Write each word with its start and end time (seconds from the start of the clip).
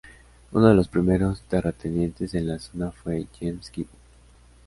Uno 0.51 0.67
de 0.69 0.73
los 0.73 0.87
primeros 0.87 1.41
terratenientes 1.43 2.33
en 2.33 2.47
la 2.47 2.57
zona 2.57 2.89
fue 2.89 3.27
James 3.39 3.69
Gibbon. 3.69 3.91